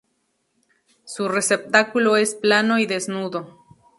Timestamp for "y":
2.79-2.87